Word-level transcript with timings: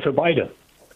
Für 0.00 0.12
beide. 0.12 0.48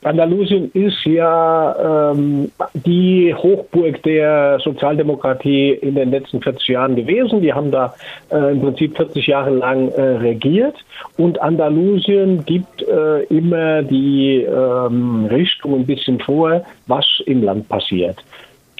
Andalusien 0.04 0.70
ist 0.74 1.02
ja 1.06 2.12
ähm, 2.12 2.50
die 2.74 3.34
Hochburg 3.34 4.02
der 4.02 4.58
Sozialdemokratie 4.62 5.70
in 5.70 5.94
den 5.94 6.10
letzten 6.10 6.42
40 6.42 6.68
Jahren 6.68 6.94
gewesen. 6.94 7.40
Die 7.40 7.52
haben 7.52 7.70
da 7.70 7.94
äh, 8.30 8.52
im 8.52 8.60
Prinzip 8.60 8.96
40 8.96 9.26
Jahre 9.26 9.50
lang 9.50 9.88
äh, 9.92 10.02
regiert. 10.02 10.76
Und 11.16 11.40
Andalusien 11.40 12.44
gibt 12.44 12.82
äh, 12.82 13.22
immer 13.24 13.82
die 13.82 14.42
ähm, 14.42 15.26
Richtung 15.30 15.74
ein 15.74 15.86
bisschen 15.86 16.20
vor, 16.20 16.62
was 16.86 17.06
im 17.24 17.42
Land 17.42 17.68
passiert. 17.70 18.18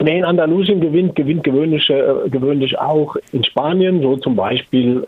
Wer 0.00 0.16
in 0.16 0.24
Andalusien 0.24 0.80
gewinnt, 0.80 1.16
gewinnt 1.16 1.44
gewöhnlich, 1.44 1.88
äh, 1.88 2.28
gewöhnlich 2.28 2.78
auch 2.78 3.16
in 3.32 3.44
Spanien. 3.44 4.02
So 4.02 4.16
zum 4.16 4.36
Beispiel 4.36 5.02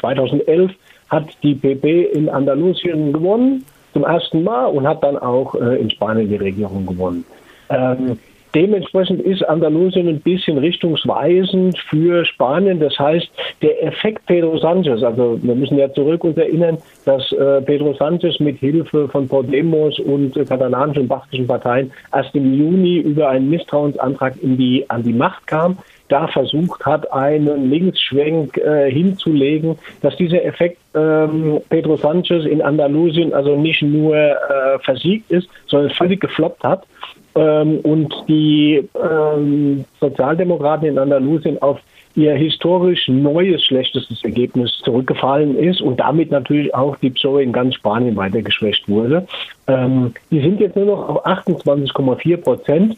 2011 0.00 0.70
äh, 0.70 0.74
hat 1.10 1.26
die 1.42 1.54
PP 1.54 2.04
in 2.04 2.30
Andalusien 2.30 3.12
gewonnen 3.12 3.64
zum 3.92 4.04
ersten 4.04 4.44
Mal 4.44 4.66
und 4.66 4.86
hat 4.86 5.02
dann 5.02 5.18
auch 5.18 5.54
äh, 5.54 5.76
in 5.80 5.90
Spanien 5.90 6.28
die 6.28 6.36
Regierung 6.36 6.86
gewonnen. 6.86 7.24
Ähm, 7.70 8.18
dementsprechend 8.54 9.20
ist 9.20 9.46
Andalusien 9.48 10.08
ein 10.08 10.20
bisschen 10.20 10.58
richtungsweisend 10.58 11.78
für 11.78 12.24
Spanien. 12.24 12.80
Das 12.80 12.98
heißt, 12.98 13.28
der 13.62 13.84
Effekt 13.84 14.24
Pedro 14.26 14.58
Sanchez, 14.58 15.02
also 15.02 15.38
wir 15.42 15.54
müssen 15.54 15.78
ja 15.78 15.92
zurück 15.92 16.24
uns 16.24 16.36
erinnern, 16.36 16.78
dass 17.04 17.30
äh, 17.32 17.60
Pedro 17.62 17.94
Sanchez 17.94 18.40
mit 18.40 18.58
Hilfe 18.58 19.08
von 19.08 19.28
Podemos 19.28 19.98
und 19.98 20.36
äh, 20.36 20.44
katalanischen 20.44 21.02
und 21.02 21.08
baskischen 21.08 21.46
Parteien 21.46 21.90
erst 22.12 22.34
im 22.34 22.54
Juni 22.54 22.98
über 22.98 23.28
einen 23.28 23.50
Misstrauensantrag 23.50 24.34
die, 24.40 24.84
an 24.88 25.02
die 25.02 25.12
Macht 25.12 25.46
kam 25.46 25.78
da 26.08 26.26
versucht 26.28 26.84
hat, 26.84 27.12
einen 27.12 27.70
Linksschwenk 27.70 28.56
äh, 28.58 28.90
hinzulegen, 28.90 29.78
dass 30.00 30.16
dieser 30.16 30.44
Effekt 30.44 30.78
ähm, 30.94 31.60
Pedro 31.68 31.96
Sanchez 31.96 32.44
in 32.44 32.62
Andalusien 32.62 33.32
also 33.32 33.56
nicht 33.56 33.82
nur 33.82 34.16
äh, 34.16 34.78
versiegt 34.80 35.30
ist, 35.30 35.48
sondern 35.66 35.90
völlig 35.90 36.20
gefloppt 36.20 36.62
hat 36.64 36.86
ähm, 37.34 37.80
und 37.80 38.14
die 38.28 38.88
ähm, 39.00 39.84
Sozialdemokraten 40.00 40.88
in 40.88 40.98
Andalusien 40.98 41.60
auf 41.62 41.80
ihr 42.14 42.34
historisch 42.34 43.06
neues 43.08 43.64
schlechtestes 43.64 44.24
Ergebnis 44.24 44.76
zurückgefallen 44.84 45.56
ist 45.56 45.80
und 45.80 46.00
damit 46.00 46.30
natürlich 46.32 46.74
auch 46.74 46.96
die 46.96 47.10
PSOE 47.10 47.42
in 47.42 47.52
ganz 47.52 47.76
Spanien 47.76 48.16
weiter 48.16 48.42
geschwächt 48.42 48.88
wurde. 48.88 49.26
Ähm, 49.68 50.14
die 50.30 50.40
sind 50.40 50.60
jetzt 50.60 50.74
nur 50.74 50.86
noch 50.86 51.08
auf 51.08 51.26
28,4 51.26 52.36
Prozent 52.38 52.96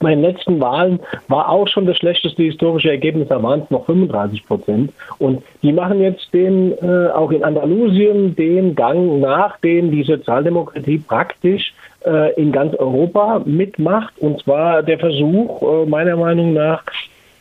bei 0.00 0.10
den 0.10 0.22
letzten 0.22 0.60
Wahlen 0.60 0.98
war 1.28 1.48
auch 1.48 1.68
schon 1.68 1.86
das 1.86 1.98
schlechteste 1.98 2.42
historische 2.42 2.90
Ergebnis, 2.90 3.28
da 3.28 3.42
waren 3.42 3.60
es 3.60 3.70
noch 3.70 3.86
35 3.86 4.46
Prozent. 4.46 4.92
Und 5.18 5.42
die 5.62 5.72
machen 5.72 6.00
jetzt 6.00 6.32
den, 6.32 6.72
äh, 6.72 7.08
auch 7.08 7.30
in 7.30 7.44
Andalusien 7.44 8.34
den 8.34 8.74
Gang 8.74 9.20
nach, 9.20 9.58
den 9.60 9.90
die 9.90 10.02
Sozialdemokratie 10.02 10.98
praktisch 10.98 11.74
äh, 12.04 12.32
in 12.34 12.50
ganz 12.50 12.74
Europa 12.74 13.42
mitmacht. 13.44 14.14
Und 14.18 14.42
zwar 14.42 14.82
der 14.82 14.98
Versuch, 14.98 15.62
äh, 15.62 15.86
meiner 15.86 16.16
Meinung 16.16 16.54
nach, 16.54 16.82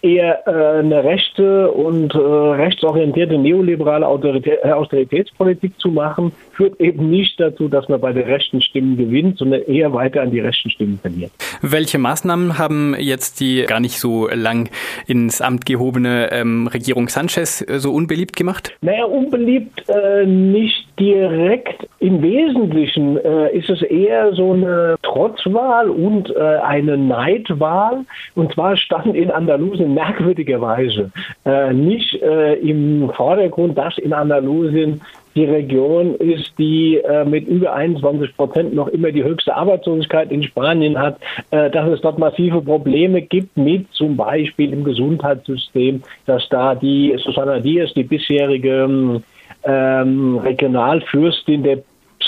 eher 0.02 0.48
äh, 0.48 0.80
eine 0.80 1.04
rechte 1.04 1.72
und 1.72 2.14
äh, 2.14 2.18
rechtsorientierte 2.18 3.38
neoliberale 3.38 4.08
Autorität, 4.08 4.60
äh, 4.64 4.72
Austeritätspolitik 4.72 5.80
zu 5.80 5.90
machen, 5.90 6.32
führt 6.60 6.82
eben 6.82 7.10
nicht 7.10 7.40
dazu, 7.40 7.70
dass 7.70 7.88
man 7.88 8.02
bei 8.02 8.12
den 8.12 8.24
rechten 8.24 8.62
Stimmen 8.62 8.98
gewinnt, 8.98 9.38
sondern 9.38 9.62
eher 9.62 9.94
weiter 9.94 10.22
an 10.22 10.32
die 10.32 10.42
rechten 10.42 10.70
Stimmen 10.70 11.00
verliert. 11.00 11.32
Welche 11.62 11.98
Maßnahmen 11.98 12.58
haben 12.58 12.98
jetzt 13.00 13.40
die 13.40 13.64
gar 13.66 13.80
nicht 13.80 13.98
so 13.98 14.28
lang 14.28 14.70
ins 15.08 15.42
Amt 15.42 15.66
gehobene 15.66 16.30
ähm, 16.34 16.68
Regierung 16.68 17.08
Sanchez 17.08 17.62
äh, 17.62 17.80
so 17.80 17.94
unbeliebt 17.94 18.36
gemacht? 18.36 18.74
Naja, 18.82 19.06
unbeliebt 19.06 19.88
äh, 19.88 20.26
nicht 20.26 20.86
direkt. 21.00 21.88
Im 22.00 22.22
Wesentlichen 22.22 23.16
äh, 23.18 23.58
ist 23.58 23.70
es 23.70 23.82
eher 23.82 24.34
so 24.34 24.52
eine 24.52 24.98
Trotzwahl 25.02 25.90
und 25.90 26.30
äh, 26.36 26.40
eine 26.40 26.98
Neidwahl. 26.98 28.06
Und 28.36 28.54
zwar 28.54 28.76
stand 28.76 29.16
in 29.16 29.32
Andalusien 29.32 29.94
merkwürdigerweise 29.94 31.10
äh, 31.46 31.72
nicht 31.72 32.22
äh, 32.22 32.56
im 32.56 33.09
Vordergrund, 33.16 33.78
dass 33.78 33.98
in 33.98 34.12
Andalusien 34.12 35.00
die 35.39 35.45
Region 35.45 36.16
ist, 36.16 36.51
die 36.57 36.97
äh, 36.97 37.23
mit 37.23 37.47
über 37.47 37.73
21 37.73 38.35
Prozent 38.35 38.73
noch 38.73 38.89
immer 38.89 39.11
die 39.11 39.23
höchste 39.23 39.55
Arbeitslosigkeit 39.55 40.31
in 40.31 40.44
Spanien 40.44 41.00
hat, 41.00 41.17
äh, 41.51 41.69
dass 41.69 41.89
es 41.89 42.01
dort 42.01 42.19
massive 42.19 42.61
Probleme 42.61 43.22
gibt 43.22 43.55
mit 43.55 43.89
zum 43.94 44.17
Beispiel 44.17 44.73
im 44.73 44.83
Gesundheitssystem, 44.83 46.03
dass 46.25 46.47
da 46.50 46.75
die 46.75 47.16
Susana 47.23 47.59
Diaz, 47.59 47.94
die 47.94 48.03
bisherige 48.03 49.22
ähm, 49.63 50.38
Regionalfürstin 50.38 51.63
der 51.63 51.79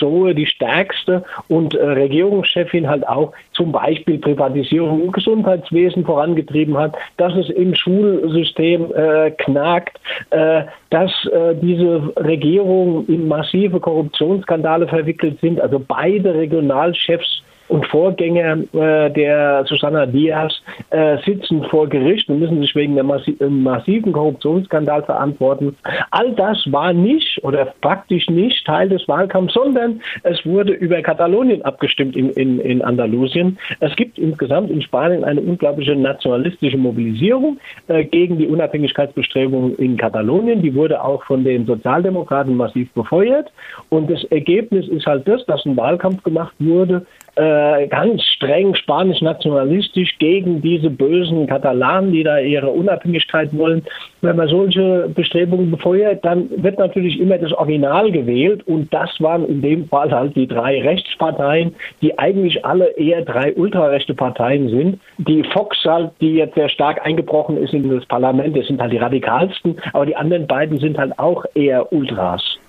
PSOE 0.02 0.34
die 0.34 0.46
stärkste 0.46 1.24
und 1.48 1.76
äh, 1.76 1.84
Regierungschefin 1.84 2.90
halt 2.90 3.08
auch 3.08 3.34
zum 3.54 3.72
Beispiel 3.72 4.18
Privatisierung 4.18 5.04
im 5.04 5.12
Gesundheitswesen 5.12 6.06
vorangetrieben 6.06 6.78
hat, 6.78 6.96
dass 7.18 7.34
es 7.36 7.50
im 7.50 7.76
Schulsystem 7.76 8.92
äh, 8.94 9.32
knackt, 9.32 10.00
äh, 10.32 10.64
dass 10.90 11.12
äh, 11.28 11.56
diese 11.62 12.14
Regierung 12.18 13.06
in 13.08 13.28
massive 13.28 13.80
Korruptionsskandale 13.80 14.88
verwickelt 14.88 15.40
sind. 15.40 15.62
Also 15.62 15.80
beide 15.80 16.34
Regionalchefs 16.34 17.44
und 17.72 17.88
Vorgänger 17.88 18.58
äh, 18.74 19.10
der 19.12 19.64
Susanna 19.66 20.06
Diaz 20.06 20.54
äh, 20.90 21.18
sitzen 21.26 21.64
vor 21.70 21.88
Gericht 21.88 22.28
und 22.28 22.40
müssen 22.40 22.62
sich 22.62 22.76
wegen 22.76 23.00
einem 23.00 23.08
massi 23.08 23.38
massiven 23.40 24.12
Korruptionsskandal 24.12 25.04
verantworten. 25.04 25.78
All 26.12 26.34
das 26.34 26.58
war 26.70 26.92
nicht 26.92 27.42
oder 27.44 27.74
praktisch 27.80 28.28
nicht 28.30 28.66
Teil 28.66 28.90
des 28.90 29.08
Wahlkampfs, 29.08 29.54
sondern 29.54 30.02
es 30.24 30.46
wurde 30.46 30.74
über 30.74 31.02
Katalonien 31.02 31.62
abgestimmt 31.62 32.18
in, 32.18 32.32
in, 32.32 32.60
in 32.60 32.82
Andalusien. 32.82 33.58
Es 33.80 33.96
gibt 33.96 34.20
insgesamt 34.20 34.70
in 34.70 34.82
Spanien 34.82 35.24
eine 35.24 35.40
unglaubliche 35.40 35.96
nationalistische 35.96 36.78
Mobilisierung 36.78 37.58
äh, 37.88 38.04
gegen 38.04 38.38
die 38.38 38.48
Unabhängigkeitsbestrebungen 38.48 39.76
in 39.78 39.96
Katalonien. 39.96 40.62
Die 40.62 40.76
wurde 40.76 41.02
auch 41.02 41.24
von 41.24 41.46
den 41.46 41.66
Sozialdemokraten 41.66 42.58
massiv 42.58 42.92
befeuert. 42.92 43.50
Und 43.88 44.12
das 44.12 44.26
Ergebnis 44.26 44.90
ist 44.90 45.06
halt 45.06 45.26
das, 45.26 45.46
dass 45.46 45.66
ein 45.66 45.78
Wahlkampf 45.78 46.22
gemacht 46.24 46.54
wurde, 46.60 47.06
äh, 47.36 47.88
ganz 47.88 48.24
streng 48.24 48.76
spanisch-nationalistisch 48.76 50.18
gegen 50.20 50.62
diese 50.62 50.90
bösen 50.90 51.48
Katalanen, 51.48 52.12
die 52.12 52.24
da 52.24 52.40
ihre 52.40 52.70
Unabhängigkeit 52.70 53.56
wollen. 53.58 53.84
Wenn 54.22 54.36
man 54.36 54.48
solche 54.48 55.10
Bestrebungen 55.14 55.72
befeuert, 55.72 56.24
dann 56.26 56.50
wird 56.58 56.78
natürlich 56.78 57.20
immer 57.20 57.38
das 57.38 57.54
Original 57.54 58.12
gewählt 58.12 58.68
und 58.68 58.94
das 58.94 59.10
waren 59.20 59.48
in 59.48 59.62
dem 59.62 59.88
Fall 59.88 60.12
halt 60.12 60.36
die 60.36 60.48
drei 60.48 60.82
Rechtsparteien, 60.82 61.74
die 62.02 62.18
eigentlich 62.20 62.66
alle 62.66 62.90
eher 62.98 63.24
drei 63.24 63.54
ultrarechte 63.54 64.14
Parteien 64.14 64.70
sind. 64.70 65.00
Die 65.18 65.44
Fox 65.44 65.78
halt, 65.86 66.12
die 66.20 66.36
jetzt 66.36 66.56
sehr 66.56 66.70
stark 66.70 67.06
eingebrochen 67.06 67.58
ist 67.58 67.74
in 67.74 67.90
das 67.90 68.06
Parlament, 68.06 68.58
das 68.58 68.68
sind 68.68 68.82
halt 68.82 68.92
die 68.92 68.98
radikalsten, 68.98 69.80
aber 69.94 70.06
die 70.06 70.16
anderen 70.16 70.48
beiden 70.48 70.80
sind 70.80 70.98
halt 70.98 71.18
auch 71.18 71.46
eher 71.56 71.92
Ultras. 71.94 72.61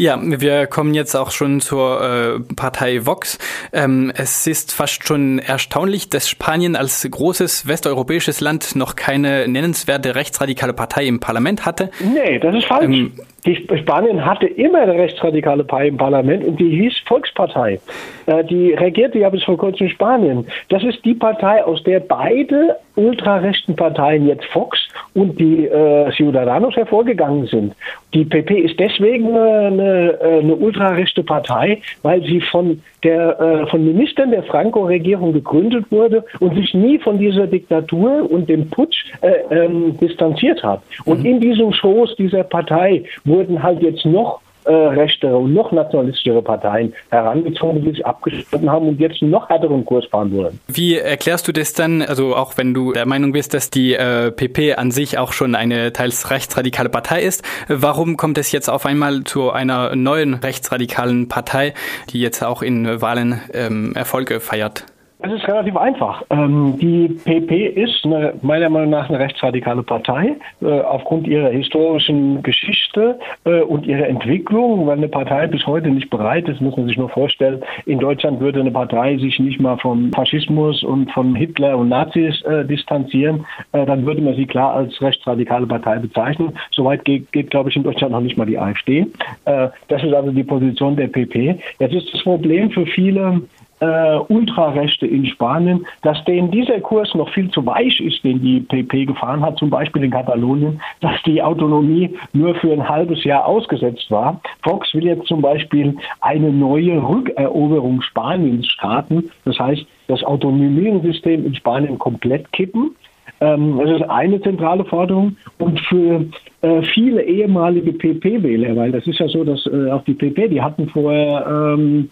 Ja, 0.00 0.18
wir 0.18 0.66
kommen 0.66 0.94
jetzt 0.94 1.14
auch 1.14 1.30
schon 1.30 1.60
zur 1.60 2.00
äh, 2.00 2.54
Partei 2.54 3.04
Vox. 3.04 3.38
Ähm, 3.70 4.10
es 4.16 4.46
ist 4.46 4.72
fast 4.72 5.06
schon 5.06 5.38
erstaunlich, 5.38 6.08
dass 6.08 6.26
Spanien 6.26 6.74
als 6.74 7.06
großes 7.10 7.68
westeuropäisches 7.68 8.40
Land 8.40 8.76
noch 8.76 8.96
keine 8.96 9.46
nennenswerte 9.46 10.14
rechtsradikale 10.14 10.72
Partei 10.72 11.04
im 11.04 11.20
Parlament 11.20 11.66
hatte. 11.66 11.90
Nee, 12.00 12.38
das 12.38 12.54
ist 12.54 12.64
falsch. 12.64 12.84
Ähm, 12.86 13.12
die 13.44 13.56
Spanien 13.56 14.24
hatte 14.24 14.46
immer 14.46 14.80
eine 14.80 14.94
rechtsradikale 14.94 15.64
Partei 15.64 15.88
im 15.88 15.98
Parlament 15.98 16.44
und 16.44 16.58
die 16.58 16.70
hieß 16.70 16.94
Volkspartei. 17.06 17.78
Äh, 18.24 18.44
die 18.44 18.72
regierte 18.72 19.18
ja 19.18 19.28
bis 19.28 19.44
vor 19.44 19.58
kurzem 19.58 19.88
in 19.88 19.92
Spanien. 19.92 20.46
Das 20.70 20.82
ist 20.82 21.04
die 21.04 21.14
Partei, 21.14 21.62
aus 21.62 21.82
der 21.84 22.00
beide 22.00 22.76
ultrarechten 22.96 23.76
Parteien, 23.76 24.26
jetzt 24.26 24.46
Vox 24.54 24.78
und 25.14 25.38
die 25.38 25.66
äh, 25.66 26.10
Ciudadanos, 26.12 26.76
hervorgegangen 26.76 27.46
sind. 27.46 27.74
Die 28.14 28.24
PP 28.24 28.60
ist 28.60 28.78
deswegen 28.78 29.36
eine, 29.36 30.18
eine 30.20 30.54
ultrarechte 30.54 31.22
Partei, 31.22 31.80
weil 32.02 32.22
sie 32.22 32.40
von 32.40 32.82
der 33.02 33.40
äh, 33.40 33.66
von 33.66 33.84
Ministern 33.84 34.30
der 34.30 34.42
Franco-Regierung 34.44 35.32
gegründet 35.32 35.86
wurde 35.90 36.24
und 36.38 36.54
sich 36.54 36.74
nie 36.74 36.98
von 36.98 37.18
dieser 37.18 37.46
Diktatur 37.46 38.30
und 38.30 38.48
dem 38.48 38.68
Putsch 38.68 39.04
äh, 39.22 39.64
ähm, 39.64 39.96
distanziert 39.98 40.62
hat. 40.62 40.82
Und 41.04 41.20
mhm. 41.20 41.26
in 41.26 41.40
diesem 41.40 41.72
Schoß 41.72 42.16
dieser 42.16 42.44
Partei 42.44 43.04
wurden 43.24 43.62
halt 43.62 43.82
jetzt 43.82 44.04
noch 44.04 44.40
äh, 44.64 44.72
rechtere 44.72 45.36
und 45.36 45.54
noch 45.54 45.72
nationalistischere 45.72 46.42
Parteien 46.42 46.92
herangezogen, 47.10 47.82
die 47.82 47.90
sich 47.90 48.06
abgeschnitten 48.06 48.70
haben 48.70 48.88
und 48.88 49.00
jetzt 49.00 49.22
einen 49.22 49.30
noch 49.30 49.48
härteren 49.48 49.84
Kurs 49.84 50.04
fahren 50.06 50.32
wollen. 50.32 50.60
Wie 50.68 50.96
erklärst 50.96 51.48
du 51.48 51.52
das 51.52 51.72
dann, 51.72 52.02
also 52.02 52.36
auch 52.36 52.56
wenn 52.56 52.74
du 52.74 52.92
der 52.92 53.06
Meinung 53.06 53.32
bist, 53.32 53.54
dass 53.54 53.70
die 53.70 53.94
äh, 53.94 54.30
PP 54.30 54.74
an 54.74 54.90
sich 54.90 55.18
auch 55.18 55.32
schon 55.32 55.54
eine 55.54 55.92
teils 55.92 56.30
rechtsradikale 56.30 56.88
Partei 56.88 57.22
ist, 57.22 57.44
warum 57.68 58.16
kommt 58.16 58.38
es 58.38 58.52
jetzt 58.52 58.68
auf 58.68 58.86
einmal 58.86 59.24
zu 59.24 59.50
einer 59.50 59.96
neuen 59.96 60.34
rechtsradikalen 60.34 61.28
Partei, 61.28 61.74
die 62.10 62.20
jetzt 62.20 62.42
auch 62.42 62.62
in 62.62 63.00
Wahlen 63.00 63.40
ähm, 63.52 63.94
Erfolge 63.94 64.40
feiert? 64.40 64.84
Es 65.22 65.32
ist 65.32 65.46
relativ 65.46 65.76
einfach. 65.76 66.22
Ähm, 66.30 66.78
die 66.80 67.08
PP 67.08 67.66
ist 67.66 68.04
eine, 68.04 68.32
meiner 68.40 68.70
Meinung 68.70 68.90
nach 68.90 69.10
eine 69.10 69.18
rechtsradikale 69.18 69.82
Partei 69.82 70.36
äh, 70.62 70.80
aufgrund 70.80 71.26
ihrer 71.26 71.50
historischen 71.50 72.42
Geschichte 72.42 73.18
äh, 73.44 73.60
und 73.60 73.86
ihrer 73.86 74.08
Entwicklung, 74.08 74.86
weil 74.86 74.96
eine 74.96 75.08
Partei 75.08 75.46
bis 75.46 75.66
heute 75.66 75.90
nicht 75.90 76.08
bereit 76.08 76.48
ist, 76.48 76.62
muss 76.62 76.76
man 76.76 76.86
sich 76.86 76.96
nur 76.96 77.10
vorstellen. 77.10 77.62
In 77.84 77.98
Deutschland 77.98 78.40
würde 78.40 78.60
eine 78.60 78.70
Partei 78.70 79.18
sich 79.18 79.38
nicht 79.38 79.60
mal 79.60 79.76
vom 79.76 80.10
Faschismus 80.12 80.82
und 80.82 81.10
von 81.12 81.34
Hitler 81.34 81.76
und 81.76 81.90
Nazis 81.90 82.40
äh, 82.42 82.64
distanzieren, 82.64 83.44
dann 83.72 84.06
würde 84.06 84.22
man 84.22 84.34
sie 84.36 84.46
klar 84.46 84.74
als 84.74 85.00
rechtsradikale 85.00 85.66
Partei 85.66 85.98
bezeichnen. 85.98 86.56
Soweit 86.70 87.04
geht, 87.04 87.30
geht 87.32 87.50
glaube 87.50 87.70
ich, 87.70 87.76
in 87.76 87.82
Deutschland 87.82 88.12
noch 88.12 88.20
nicht 88.20 88.36
mal 88.36 88.46
die 88.46 88.58
AfD. 88.58 89.06
Das 89.44 90.02
ist 90.02 90.12
also 90.12 90.30
die 90.30 90.44
Position 90.44 90.96
der 90.96 91.08
PP. 91.08 91.58
Jetzt 91.78 91.94
ist 91.94 92.12
das 92.12 92.22
Problem 92.22 92.70
für 92.70 92.86
viele 92.86 93.42
äh, 93.80 94.18
Ultrarechte 94.28 95.06
in 95.06 95.26
Spanien, 95.26 95.86
dass 96.02 96.22
denen 96.24 96.50
dieser 96.50 96.80
Kurs 96.80 97.14
noch 97.14 97.28
viel 97.30 97.50
zu 97.50 97.64
weich 97.66 98.00
ist, 98.00 98.22
den 98.24 98.40
die 98.40 98.60
PP 98.60 99.06
gefahren 99.06 99.42
hat, 99.42 99.58
zum 99.58 99.70
Beispiel 99.70 100.04
in 100.04 100.10
Katalonien, 100.10 100.80
dass 101.00 101.20
die 101.24 101.42
Autonomie 101.42 102.14
nur 102.32 102.54
für 102.56 102.72
ein 102.72 102.88
halbes 102.88 103.24
Jahr 103.24 103.46
ausgesetzt 103.46 104.10
war. 104.10 104.40
Fox 104.62 104.92
will 104.94 105.04
jetzt 105.04 105.26
zum 105.26 105.40
Beispiel 105.42 105.96
eine 106.20 106.50
neue 106.50 107.02
Rückeroberung 107.02 108.02
Spaniens 108.02 108.66
starten. 108.66 109.30
Das 109.44 109.58
heißt, 109.58 109.84
das 110.08 110.22
Autonomiesystem 110.24 111.46
in 111.46 111.54
Spanien 111.54 111.98
komplett 111.98 112.52
kippen. 112.52 112.94
Ähm, 113.40 113.78
das 113.78 113.90
ist 114.00 114.10
eine 114.10 114.40
zentrale 114.42 114.84
Forderung. 114.84 115.36
Und 115.58 115.80
für 115.80 116.26
äh, 116.62 116.82
viele 116.82 117.22
ehemalige 117.22 117.92
PP-Wähler, 117.92 118.76
weil 118.76 118.92
das 118.92 119.06
ist 119.06 119.18
ja 119.18 119.28
so, 119.28 119.44
dass 119.44 119.66
äh, 119.66 119.90
auch 119.90 120.04
die 120.04 120.14
PP, 120.14 120.48
die 120.48 120.60
hatten 120.60 120.88
vorher 120.88 121.46
ähm, 121.48 122.10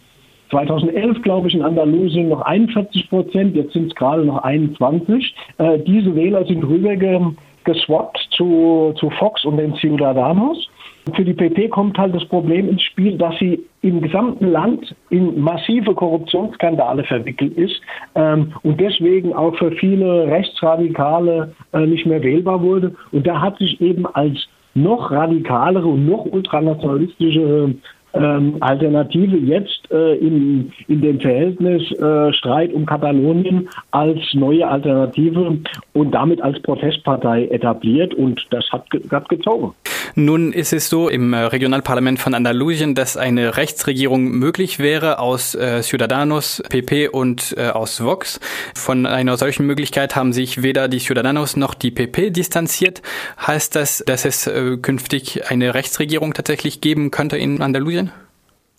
2011, 0.50 1.22
glaube 1.22 1.48
ich, 1.48 1.54
in 1.54 1.62
Andalusien 1.62 2.28
noch 2.28 2.42
41 2.42 3.08
Prozent, 3.10 3.56
jetzt 3.56 3.72
sind 3.72 3.88
es 3.88 3.94
gerade 3.94 4.24
noch 4.24 4.42
21. 4.42 5.34
Äh, 5.58 5.78
diese 5.80 6.14
Wähler 6.14 6.44
sind 6.46 6.64
rübergeswappt 6.64 8.28
zu, 8.30 8.94
zu 8.98 9.10
Fox 9.10 9.44
und 9.44 9.58
den 9.58 9.74
Ciudadanos. 9.74 10.68
Für 11.14 11.24
die 11.24 11.32
PP 11.32 11.68
kommt 11.68 11.96
halt 11.96 12.14
das 12.14 12.24
Problem 12.26 12.68
ins 12.68 12.82
Spiel, 12.82 13.16
dass 13.16 13.38
sie 13.38 13.64
im 13.80 14.02
gesamten 14.02 14.50
Land 14.50 14.94
in 15.10 15.40
massive 15.40 15.94
Korruptionsskandale 15.94 17.04
verwickelt 17.04 17.56
ist 17.56 17.80
ähm, 18.14 18.52
und 18.62 18.78
deswegen 18.80 19.32
auch 19.32 19.56
für 19.56 19.70
viele 19.72 20.26
Rechtsradikale 20.26 21.54
äh, 21.72 21.86
nicht 21.86 22.04
mehr 22.04 22.22
wählbar 22.22 22.62
wurde. 22.62 22.94
Und 23.12 23.26
da 23.26 23.40
hat 23.40 23.58
sich 23.58 23.80
eben 23.80 24.06
als 24.06 24.48
noch 24.74 25.10
radikalere 25.10 25.86
und 25.86 26.06
noch 26.06 26.26
ultranationalistische 26.26 27.74
ähm, 28.14 28.56
Alternative 28.60 29.37
jetzt 29.37 29.90
äh, 29.90 30.14
in, 30.16 30.72
in 30.88 31.00
dem 31.00 31.20
Verhältnis 31.20 31.82
äh, 31.93 32.32
Streit 32.32 32.72
um 32.72 32.87
Katalonien 32.87 33.69
als 33.90 34.19
neue 34.34 34.66
Alternative 34.66 35.58
und 35.98 36.12
damit 36.12 36.40
als 36.40 36.60
Protestpartei 36.62 37.48
etabliert 37.48 38.14
und 38.14 38.46
das 38.50 38.70
hat, 38.70 38.86
hat 39.10 39.28
gezogen. 39.28 39.74
Nun 40.14 40.52
ist 40.52 40.72
es 40.72 40.88
so 40.88 41.08
im 41.08 41.32
äh, 41.32 41.38
Regionalparlament 41.38 42.18
von 42.20 42.34
Andalusien, 42.34 42.94
dass 42.94 43.16
eine 43.16 43.56
Rechtsregierung 43.56 44.30
möglich 44.30 44.78
wäre 44.78 45.18
aus 45.18 45.54
äh, 45.54 45.82
Ciudadanos, 45.82 46.62
PP 46.68 47.08
und 47.08 47.54
äh, 47.58 47.68
aus 47.68 48.02
Vox. 48.02 48.40
Von 48.74 49.06
einer 49.06 49.36
solchen 49.36 49.66
Möglichkeit 49.66 50.14
haben 50.14 50.32
sich 50.32 50.62
weder 50.62 50.88
die 50.88 50.98
Ciudadanos 50.98 51.56
noch 51.56 51.74
die 51.74 51.90
PP 51.90 52.30
distanziert. 52.30 53.02
Heißt 53.44 53.74
das, 53.74 54.02
dass 54.06 54.24
es 54.24 54.46
äh, 54.46 54.76
künftig 54.76 55.50
eine 55.50 55.74
Rechtsregierung 55.74 56.32
tatsächlich 56.32 56.80
geben 56.80 57.10
könnte 57.10 57.36
in 57.36 57.60
Andalusien? 57.60 58.12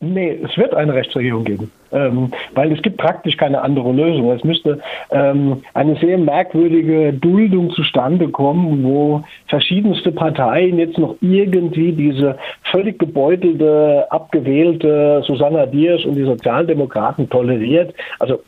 Nee, 0.01 0.39
es 0.45 0.57
wird 0.57 0.73
eine 0.73 0.93
Rechtsregierung 0.93 1.43
geben, 1.43 1.71
ähm, 1.91 2.31
weil 2.53 2.71
es 2.71 2.81
gibt 2.81 2.95
praktisch 2.95 3.35
keine 3.35 3.61
andere 3.61 3.91
Lösung. 3.91 4.31
Es 4.31 4.45
müsste 4.45 4.79
ähm, 5.11 5.61
eine 5.73 5.97
sehr 5.97 6.17
merkwürdige 6.17 7.11
Duldung 7.11 7.71
zustande 7.71 8.29
kommen, 8.29 8.81
wo 8.85 9.23
verschiedenste 9.47 10.13
Parteien 10.13 10.79
jetzt 10.79 10.97
noch 10.97 11.17
irgendwie 11.19 11.91
diese 11.91 12.37
völlig 12.71 12.97
gebeutelte, 12.97 14.07
abgewählte 14.09 15.21
Susanna 15.27 15.65
Diers 15.65 16.05
und 16.05 16.15
die 16.15 16.23
Sozialdemokraten 16.23 17.29
toleriert. 17.29 17.93
Also 18.19 18.39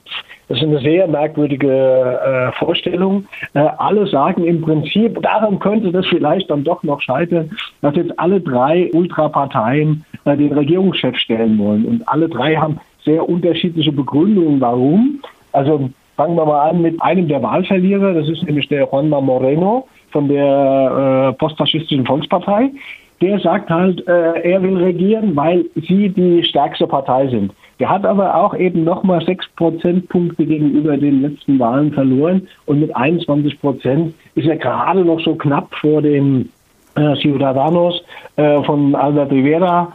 das 0.51 0.59
ist 0.59 0.68
eine 0.68 0.80
sehr 0.81 1.07
merkwürdige 1.07 1.69
äh, 1.69 2.51
Vorstellung. 2.59 3.25
Äh, 3.53 3.59
alle 3.77 4.06
sagen 4.07 4.44
im 4.44 4.59
Prinzip, 4.62 5.21
daran 5.21 5.59
könnte 5.59 5.94
das 5.94 6.06
vielleicht 6.07 6.50
dann 6.51 6.65
doch 6.65 6.83
noch 6.83 7.00
scheitern, 7.00 7.51
dass 7.81 7.95
jetzt 7.95 8.19
alle 8.19 8.42
drei 8.42 8.89
Ultraparteien 8.94 10.03
äh, 10.25 10.36
den 10.36 10.51
Regierungschef 10.51 11.15
stellen 11.15 11.57
wollen. 11.57 11.86
Und 11.86 12.06
alle 12.09 12.27
drei 12.27 12.57
haben 12.57 12.81
sehr 13.06 13.27
unterschiedliche 13.30 13.94
Begründungen, 13.94 14.59
warum. 14.59 15.21
Also 15.53 15.89
fangen 16.18 16.36
wir 16.36 16.45
mal 16.45 16.69
an 16.69 16.81
mit 16.81 17.01
einem 17.01 17.30
der 17.30 17.42
Wahlverlierer, 17.42 18.13
das 18.13 18.27
ist 18.27 18.44
nämlich 18.44 18.68
der 18.68 18.81
Juanma 18.81 19.21
Moreno 19.21 19.88
von 20.12 20.27
der 20.27 21.30
äh, 21.30 21.33
postfaschistischen 21.38 22.06
Volkspartei. 22.06 22.71
Der 23.21 23.39
sagt 23.39 23.69
halt, 23.69 24.06
äh, 24.06 24.51
er 24.51 24.62
will 24.62 24.75
regieren, 24.75 25.33
weil 25.33 25.63
sie 25.75 26.09
die 26.09 26.44
stärkste 26.44 26.88
Partei 26.88 27.30
sind. 27.30 27.54
Der 27.81 27.89
hat 27.89 28.06
aber 28.06 28.36
auch 28.36 28.54
eben 28.54 28.83
nochmal 28.83 29.25
sechs 29.25 29.48
Prozentpunkte 29.56 30.45
gegenüber 30.45 30.98
den 30.98 31.24
letzten 31.24 31.57
Wahlen 31.57 31.92
verloren 31.92 32.48
und 32.68 32.80
mit 32.80 32.95
21 32.95 33.60
Prozent 33.60 34.13
ist 34.36 34.48
er 34.48 34.57
gerade 34.57 35.04
noch 35.04 35.19
so 35.22 35.33
knapp 35.33 35.74
vor 35.74 36.04
dem 36.04 36.50
äh, 36.95 37.16
Ciudadanos 37.16 38.04
äh, 38.36 38.62
von 38.62 38.94
Albert 38.94 39.31
Rivera 39.31 39.92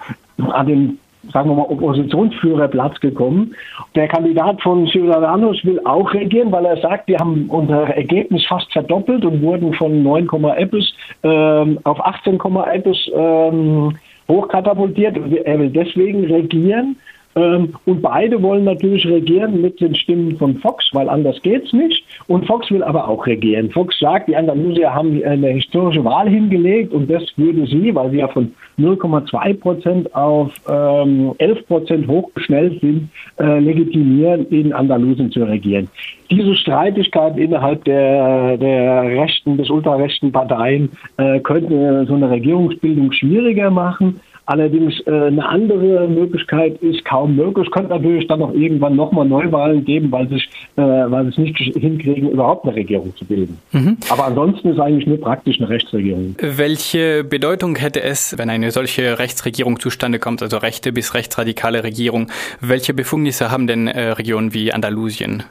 an 0.50 0.66
dem 0.66 0.98
sagen 1.32 1.50
wir 1.50 1.56
mal, 1.56 1.62
Oppositionsführerplatz 1.62 2.98
gekommen. 2.98 3.54
Der 3.94 4.08
Kandidat 4.08 4.60
von 4.62 4.88
Ciudadanos 4.88 5.64
will 5.64 5.80
auch 5.84 6.12
regieren, 6.12 6.50
weil 6.50 6.64
er 6.64 6.80
sagt, 6.80 7.06
wir 7.06 7.18
haben 7.18 7.46
unser 7.48 7.84
Ergebnis 7.96 8.44
fast 8.46 8.72
verdoppelt 8.72 9.24
und 9.24 9.42
wurden 9.42 9.74
von 9.74 10.02
9, 10.02 10.28
etwas 10.56 10.92
ähm, 11.22 11.78
auf 11.84 12.04
18, 12.04 12.34
etwas 12.34 12.96
ähm, 13.14 13.96
hochkatapultiert. 14.28 15.16
Er 15.44 15.58
will 15.58 15.70
deswegen 15.70 16.24
regieren 16.24 16.96
und 17.36 18.00
beide 18.00 18.42
wollen 18.42 18.64
natürlich 18.64 19.06
regieren 19.06 19.60
mit 19.60 19.78
den 19.78 19.94
Stimmen 19.94 20.38
von 20.38 20.56
Fox, 20.56 20.88
weil 20.94 21.06
anders 21.10 21.40
geht's 21.42 21.70
nicht. 21.74 22.02
Und 22.28 22.46
Fox 22.46 22.70
will 22.70 22.82
aber 22.82 23.06
auch 23.08 23.26
regieren. 23.26 23.70
Fox 23.70 23.98
sagt, 23.98 24.28
die 24.28 24.36
Andalusier 24.36 24.94
haben 24.94 25.22
eine 25.22 25.48
historische 25.48 26.02
Wahl 26.02 26.30
hingelegt 26.30 26.94
und 26.94 27.10
das 27.10 27.22
würde 27.36 27.66
sie, 27.66 27.94
weil 27.94 28.10
sie 28.10 28.18
ja 28.18 28.28
von 28.28 28.54
0,2 28.78 29.54
Prozent 29.54 30.14
auf 30.14 30.50
ähm, 30.66 31.34
11 31.36 31.66
Prozent 31.66 32.08
hochgeschnellt 32.08 32.80
sind, 32.80 33.10
äh, 33.38 33.58
legitimieren, 33.58 34.46
in 34.48 34.72
Andalusien 34.72 35.30
zu 35.30 35.44
regieren. 35.44 35.88
Diese 36.30 36.54
Streitigkeit 36.56 37.36
innerhalb 37.36 37.84
der, 37.84 38.56
der 38.56 39.02
rechten 39.02 39.58
bis 39.58 39.68
ultrarechten 39.68 40.32
Parteien 40.32 40.90
äh, 41.18 41.38
könnte 41.40 42.06
so 42.08 42.14
eine 42.14 42.30
Regierungsbildung 42.30 43.12
schwieriger 43.12 43.70
machen. 43.70 44.20
Allerdings 44.46 44.94
äh, 45.06 45.10
eine 45.10 45.46
andere 45.46 46.06
Möglichkeit 46.06 46.80
ist 46.80 47.04
kaum 47.04 47.34
möglich. 47.34 47.66
Es 47.66 47.72
könnte 47.72 47.90
natürlich 47.90 48.28
dann 48.28 48.40
auch 48.42 48.52
irgendwann 48.52 48.94
nochmal 48.94 49.26
Neuwahlen 49.26 49.84
geben, 49.84 50.12
weil, 50.12 50.28
sich, 50.28 50.48
äh, 50.76 50.82
weil 50.82 51.24
sie 51.24 51.30
es 51.30 51.38
nicht 51.38 51.56
hinkriegen, 51.58 52.30
überhaupt 52.30 52.64
eine 52.64 52.76
Regierung 52.76 53.14
zu 53.16 53.24
bilden. 53.24 53.58
Mhm. 53.72 53.96
Aber 54.08 54.24
ansonsten 54.24 54.68
ist 54.68 54.78
eigentlich 54.78 55.06
nur 55.06 55.20
praktisch 55.20 55.58
eine 55.58 55.68
Rechtsregierung. 55.68 56.36
Welche 56.40 57.24
Bedeutung 57.24 57.74
hätte 57.74 58.02
es, 58.02 58.38
wenn 58.38 58.48
eine 58.48 58.70
solche 58.70 59.18
Rechtsregierung 59.18 59.80
zustande 59.80 60.20
kommt, 60.20 60.42
also 60.42 60.58
rechte 60.58 60.92
bis 60.92 61.14
rechtsradikale 61.14 61.82
Regierung? 61.82 62.28
Welche 62.60 62.94
Befugnisse 62.94 63.50
haben 63.50 63.66
denn 63.66 63.88
äh, 63.88 64.10
Regionen 64.10 64.54
wie 64.54 64.72
Andalusien? 64.72 65.42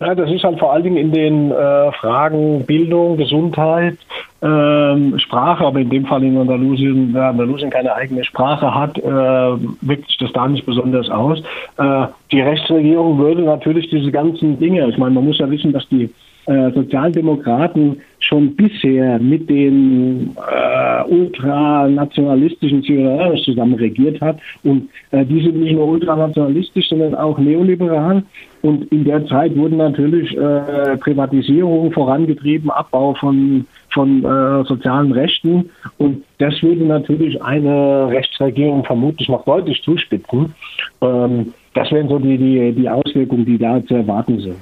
Ja, 0.00 0.14
das 0.14 0.30
ist 0.30 0.42
halt 0.42 0.58
vor 0.58 0.72
allen 0.72 0.82
Dingen 0.82 0.96
in 0.96 1.12
den 1.12 1.50
äh, 1.52 1.92
Fragen 1.92 2.64
Bildung, 2.66 3.16
Gesundheit, 3.16 3.96
ähm, 4.44 5.18
Sprache, 5.18 5.64
aber 5.64 5.80
in 5.80 5.88
dem 5.88 6.04
Fall 6.04 6.22
in 6.22 6.36
Andalusien, 6.36 7.14
da 7.14 7.30
Andalusien 7.30 7.70
keine 7.70 7.94
eigene 7.94 8.24
Sprache 8.24 8.74
hat, 8.74 8.98
äh, 8.98 9.02
wirkt 9.02 10.06
sich 10.06 10.18
das 10.18 10.32
da 10.32 10.46
nicht 10.46 10.66
besonders 10.66 11.08
aus. 11.08 11.42
Äh, 11.78 12.06
die 12.30 12.42
Rechtsregierung 12.42 13.18
würde 13.18 13.42
natürlich 13.42 13.88
diese 13.88 14.12
ganzen 14.12 14.58
Dinge, 14.58 14.86
ich 14.88 14.98
meine, 14.98 15.14
man 15.14 15.24
muss 15.24 15.38
ja 15.38 15.50
wissen, 15.50 15.72
dass 15.72 15.88
die 15.88 16.10
äh, 16.46 16.70
Sozialdemokraten 16.72 18.02
schon 18.18 18.54
bisher 18.54 19.18
mit 19.18 19.48
den 19.48 20.36
äh, 20.36 21.02
ultranationalistischen 21.08 22.82
Ciudadanos 22.82 23.42
zusammen 23.44 23.74
regiert 23.74 24.20
hat. 24.20 24.38
Und 24.62 24.90
äh, 25.10 25.24
die 25.24 25.40
sind 25.40 25.56
nicht 25.56 25.72
nur 25.72 25.88
ultranationalistisch, 25.88 26.88
sondern 26.88 27.14
auch 27.14 27.38
neoliberal. 27.38 28.22
Und 28.60 28.92
in 28.92 29.04
der 29.04 29.26
Zeit 29.26 29.56
wurden 29.56 29.78
natürlich 29.78 30.36
äh, 30.36 30.96
Privatisierungen 30.98 31.92
vorangetrieben, 31.92 32.70
Abbau 32.70 33.14
von, 33.14 33.64
von 33.94 34.24
äh, 34.24 34.64
sozialen 34.64 35.12
Rechten. 35.12 35.70
Und 35.96 36.22
das 36.38 36.60
würde 36.62 36.84
natürlich 36.84 37.42
eine 37.42 38.08
Rechtsregierung 38.08 38.84
vermutlich 38.84 39.28
noch 39.28 39.44
deutlich 39.44 39.82
zuspitzen. 39.82 40.54
Ähm, 41.00 41.54
das 41.72 41.90
wären 41.90 42.08
so 42.08 42.18
die, 42.18 42.36
die, 42.36 42.72
die 42.72 42.88
Auswirkungen, 42.88 43.46
die 43.46 43.56
da 43.56 43.82
zu 43.86 43.94
erwarten 43.94 44.40
sind. 44.40 44.56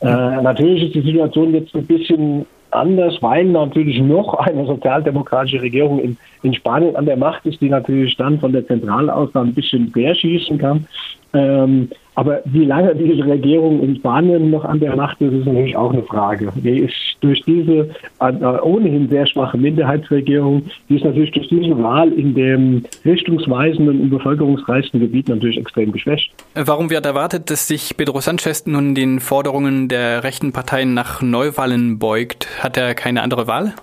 Äh, 0.00 0.42
natürlich 0.42 0.84
ist 0.84 0.94
die 0.94 1.00
Situation 1.00 1.54
jetzt 1.54 1.74
ein 1.74 1.86
bisschen 1.86 2.46
anders, 2.70 3.16
weil 3.20 3.44
natürlich 3.46 4.00
noch 4.00 4.34
eine 4.34 4.66
sozialdemokratische 4.66 5.62
Regierung 5.62 6.00
in, 6.00 6.16
in 6.42 6.54
Spanien 6.54 6.96
an 6.96 7.06
der 7.06 7.16
Macht 7.16 7.46
ist, 7.46 7.60
die 7.60 7.68
natürlich 7.68 8.16
dann 8.16 8.38
von 8.38 8.52
der 8.52 8.66
Zentrale 8.66 9.14
aus 9.14 9.30
dann 9.32 9.48
ein 9.48 9.54
bisschen 9.54 9.92
querschießen 9.92 10.58
kann. 10.58 10.86
Ähm, 11.34 11.88
aber 12.16 12.40
wie 12.46 12.64
lange 12.64 12.94
diese 12.94 13.26
Regierung 13.26 13.82
in 13.82 13.96
Spanien 13.96 14.50
noch 14.50 14.64
an 14.64 14.80
der 14.80 14.96
Macht 14.96 15.20
ist, 15.20 15.34
ist 15.34 15.46
natürlich 15.46 15.76
auch 15.76 15.92
eine 15.92 16.02
Frage. 16.02 16.50
Die 16.56 16.78
ist 16.78 16.94
durch 17.20 17.42
diese 17.42 17.90
äh, 18.20 18.32
ohnehin 18.62 19.08
sehr 19.10 19.26
schwache 19.26 19.58
Minderheitsregierung, 19.58 20.62
die 20.88 20.96
ist 20.96 21.04
natürlich 21.04 21.32
durch 21.32 21.48
diese 21.48 21.76
Wahl 21.82 22.10
in 22.12 22.34
dem 22.34 22.84
richtungsweisenden 23.04 24.00
und 24.00 24.10
bevölkerungsreichsten 24.10 24.98
Gebiet 24.98 25.28
natürlich 25.28 25.58
extrem 25.58 25.92
geschwächt. 25.92 26.32
Warum 26.54 26.88
wird 26.88 27.04
erwartet, 27.04 27.50
dass 27.50 27.68
sich 27.68 27.96
Pedro 27.98 28.20
Sanchez 28.20 28.66
nun 28.66 28.94
den 28.94 29.20
Forderungen 29.20 29.88
der 29.88 30.24
rechten 30.24 30.52
Parteien 30.52 30.94
nach 30.94 31.20
Neuwahlen 31.20 31.98
beugt? 31.98 32.48
Hat 32.62 32.78
er 32.78 32.94
keine 32.94 33.22
andere 33.22 33.46
Wahl? 33.46 33.74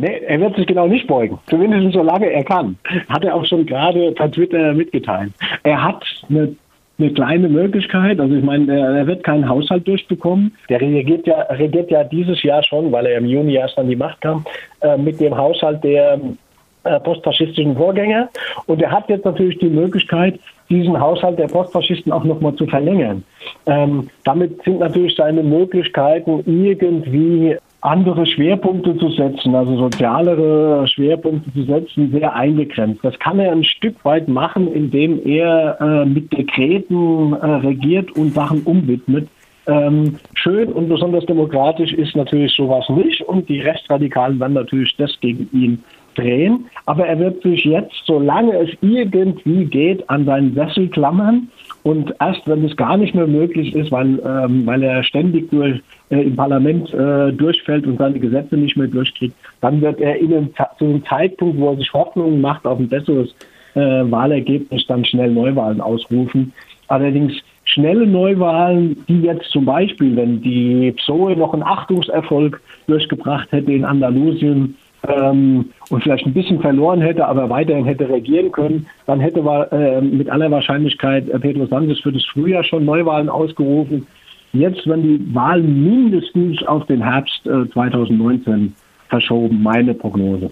Nee, 0.00 0.20
er 0.26 0.40
wird 0.40 0.54
sich 0.56 0.66
genau 0.66 0.86
nicht 0.86 1.06
beugen. 1.06 1.38
Zumindest 1.50 1.92
solange 1.92 2.30
er 2.30 2.44
kann. 2.44 2.76
Hat 3.08 3.24
er 3.24 3.34
auch 3.34 3.44
schon 3.44 3.66
gerade 3.66 4.12
per 4.12 4.30
Twitter 4.30 4.72
mitgeteilt. 4.72 5.32
Er 5.64 5.82
hat 5.82 6.04
eine 6.28 6.54
eine 6.98 7.12
kleine 7.12 7.48
Möglichkeit. 7.48 8.18
Also 8.18 8.34
ich 8.34 8.44
meine, 8.44 8.76
er, 8.76 9.06
wird 9.06 9.22
keinen 9.22 9.48
Haushalt 9.48 9.86
durchbekommen. 9.86 10.56
Der 10.68 10.80
regiert 10.80 11.26
ja, 11.26 11.42
regiert 11.42 11.90
ja 11.90 12.04
dieses 12.04 12.42
Jahr 12.42 12.62
schon, 12.62 12.90
weil 12.90 13.06
er 13.06 13.18
im 13.18 13.26
Juni 13.26 13.54
erst 13.54 13.78
an 13.78 13.88
die 13.88 13.96
Macht 13.96 14.20
kam, 14.20 14.44
äh, 14.80 14.96
mit 14.96 15.20
dem 15.20 15.36
Haushalt 15.36 15.82
der 15.84 16.20
äh, 16.84 17.00
postfaschistischen 17.00 17.76
Vorgänger. 17.76 18.28
Und 18.66 18.82
er 18.82 18.90
hat 18.90 19.08
jetzt 19.08 19.24
natürlich 19.24 19.58
die 19.58 19.68
Möglichkeit, 19.68 20.40
diesen 20.68 20.98
Haushalt 20.98 21.38
der 21.38 21.46
Postfaschisten 21.46 22.12
auch 22.12 22.24
nochmal 22.24 22.54
zu 22.56 22.66
verlängern. 22.66 23.24
Ähm, 23.66 24.10
damit 24.24 24.62
sind 24.64 24.80
natürlich 24.80 25.14
seine 25.14 25.42
Möglichkeiten 25.42 26.42
irgendwie 26.46 27.56
andere 27.80 28.26
Schwerpunkte 28.26 28.96
zu 28.98 29.10
setzen, 29.10 29.54
also 29.54 29.76
sozialere 29.76 30.86
Schwerpunkte 30.88 31.52
zu 31.52 31.62
setzen, 31.64 32.10
sehr 32.10 32.34
eingegrenzt. 32.34 33.04
Das 33.04 33.18
kann 33.18 33.38
er 33.38 33.52
ein 33.52 33.64
Stück 33.64 34.04
weit 34.04 34.28
machen, 34.28 34.72
indem 34.72 35.24
er 35.24 35.80
äh, 35.80 36.04
mit 36.04 36.32
Dekreten 36.32 37.34
äh, 37.34 37.46
regiert 37.46 38.10
und 38.16 38.34
Sachen 38.34 38.62
umwidmet. 38.62 39.28
Ähm, 39.68 40.16
schön 40.34 40.72
und 40.72 40.88
besonders 40.88 41.26
demokratisch 41.26 41.92
ist 41.92 42.16
natürlich 42.16 42.52
sowas 42.52 42.88
nicht 42.88 43.20
und 43.20 43.48
die 43.48 43.60
Rechtsradikalen 43.60 44.40
werden 44.40 44.54
natürlich 44.54 44.96
das 44.96 45.12
gegen 45.20 45.48
ihn 45.52 45.84
drehen. 46.18 46.66
Aber 46.86 47.06
er 47.06 47.18
wird 47.18 47.42
sich 47.42 47.64
jetzt, 47.64 47.94
solange 48.04 48.56
es 48.58 48.70
irgendwie 48.80 49.64
geht, 49.64 50.08
an 50.10 50.24
seinen 50.24 50.54
Sessel 50.54 50.88
klammern 50.88 51.48
und 51.82 52.14
erst 52.20 52.46
wenn 52.46 52.64
es 52.64 52.76
gar 52.76 52.96
nicht 52.96 53.14
mehr 53.14 53.26
möglich 53.26 53.74
ist, 53.74 53.90
weil, 53.90 54.20
ähm, 54.24 54.66
weil 54.66 54.82
er 54.82 55.02
ständig 55.02 55.50
durch, 55.50 55.80
äh, 56.10 56.22
im 56.22 56.36
Parlament 56.36 56.92
äh, 56.92 57.32
durchfällt 57.32 57.86
und 57.86 57.98
seine 57.98 58.18
Gesetze 58.18 58.56
nicht 58.56 58.76
mehr 58.76 58.88
durchkriegt, 58.88 59.34
dann 59.60 59.80
wird 59.80 60.00
er 60.00 60.18
in 60.18 60.34
einem, 60.34 60.50
zu 60.78 60.84
einem 60.84 61.04
Zeitpunkt, 61.04 61.58
wo 61.58 61.70
er 61.70 61.76
sich 61.76 61.92
Hoffnungen 61.92 62.40
macht 62.40 62.66
auf 62.66 62.78
ein 62.78 62.88
besseres 62.88 63.34
äh, 63.74 63.80
Wahlergebnis, 63.80 64.86
dann 64.86 65.04
schnell 65.04 65.30
Neuwahlen 65.30 65.80
ausrufen. 65.80 66.52
Allerdings 66.88 67.34
schnelle 67.64 68.06
Neuwahlen, 68.06 69.04
die 69.08 69.20
jetzt 69.20 69.50
zum 69.50 69.66
Beispiel, 69.66 70.16
wenn 70.16 70.40
die 70.40 70.92
PSOE 70.92 71.36
noch 71.36 71.52
einen 71.52 71.62
Achtungserfolg 71.62 72.60
durchgebracht 72.86 73.52
hätte 73.52 73.72
in 73.72 73.84
Andalusien, 73.84 74.74
ähm, 75.06 75.70
und 75.90 76.02
vielleicht 76.02 76.26
ein 76.26 76.34
bisschen 76.34 76.60
verloren 76.60 77.00
hätte, 77.00 77.26
aber 77.26 77.48
weiterhin 77.48 77.84
hätte 77.84 78.08
regieren 78.08 78.50
können, 78.52 78.86
dann 79.06 79.20
hätte 79.20 79.40
äh, 79.70 80.00
mit 80.00 80.28
aller 80.28 80.50
Wahrscheinlichkeit 80.50 81.28
äh, 81.28 81.38
Pedro 81.38 81.66
Sanchez 81.66 82.00
für 82.00 82.12
das 82.12 82.24
Frühjahr 82.26 82.64
schon 82.64 82.84
Neuwahlen 82.84 83.28
ausgerufen. 83.28 84.06
Jetzt 84.52 84.86
werden 84.86 85.02
die 85.02 85.34
Wahlen 85.34 85.84
mindestens 85.84 86.62
auf 86.66 86.86
den 86.86 87.02
Herbst 87.02 87.46
äh, 87.46 87.68
2019 87.70 88.74
verschoben, 89.08 89.62
meine 89.62 89.94
Prognose. 89.94 90.50